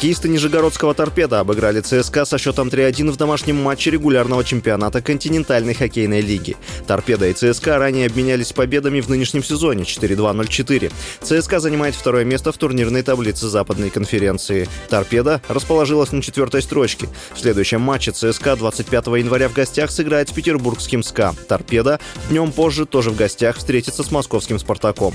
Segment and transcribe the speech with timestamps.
[0.00, 6.22] Хоккеисты Нижегородского торпеда обыграли ЦСКА со счетом 3-1 в домашнем матче регулярного чемпионата континентальной хоккейной
[6.22, 6.56] лиги.
[6.86, 10.90] Торпеда и ЦСКА ранее обменялись победами в нынешнем сезоне 4-2-0-4.
[11.20, 14.70] ЦСКА занимает второе место в турнирной таблице Западной конференции.
[14.88, 17.06] Торпеда расположилась на четвертой строчке.
[17.34, 21.34] В следующем матче ЦСКА 25 января в гостях сыграет с петербургским СКА.
[21.46, 25.12] Торпеда днем позже тоже в гостях встретится с московским «Спартаком».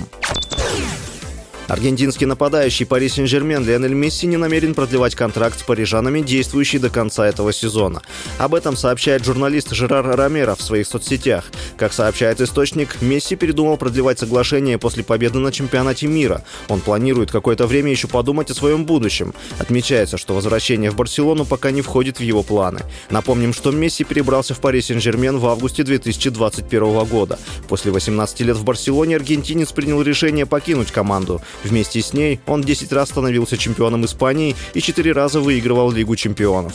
[1.68, 7.28] Аргентинский нападающий Пари Сен-Жермен Лионель Месси не намерен продлевать контракт с парижанами, действующий до конца
[7.28, 8.04] этого сезона.
[8.38, 11.46] Об этом сообщает журналист Жерар Ромеро в своих соцсетях.
[11.78, 16.44] Как сообщает источник, Месси передумал продлевать соглашение после победы на чемпионате мира.
[16.70, 19.34] Он планирует какое-то время еще подумать о своем будущем.
[19.58, 22.82] Отмечается, что возвращение в Барселону пока не входит в его планы.
[23.10, 27.40] Напомним, что Месси перебрался в Пари Сен-Жермен в августе 2021 года.
[27.68, 31.42] После 18 лет в Барселоне аргентинец принял решение покинуть команду.
[31.64, 36.74] Вместе с ней он 10 раз становился чемпионом Испании и 4 раза выигрывал Лигу чемпионов.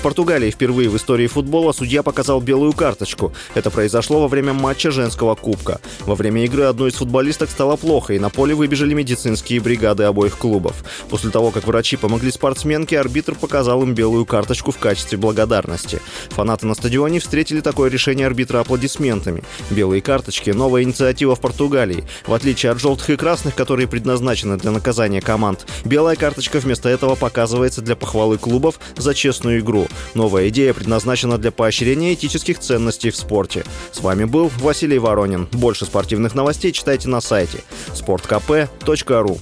[0.00, 3.34] В Португалии впервые в истории футбола судья показал белую карточку.
[3.54, 5.78] Это произошло во время матча женского кубка.
[6.06, 10.38] Во время игры одной из футболисток стало плохо, и на поле выбежали медицинские бригады обоих
[10.38, 10.84] клубов.
[11.10, 16.00] После того, как врачи помогли спортсменке, арбитр показал им белую карточку в качестве благодарности.
[16.30, 19.42] Фанаты на стадионе встретили такое решение арбитра аплодисментами.
[19.68, 22.04] Белые карточки– новая инициатива в Португалии.
[22.26, 27.16] В отличие от желтых и красных, которые предназначены для наказания команд, белая карточка вместо этого
[27.16, 29.88] показывается для похвалы клубов за честную игру.
[30.14, 33.64] Новая идея предназначена для поощрения этических ценностей в спорте.
[33.92, 35.48] С вами был Василий Воронин.
[35.52, 37.58] Больше спортивных новостей читайте на сайте
[37.94, 39.40] sportkp.ru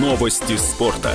[0.00, 1.12] Новости спорта.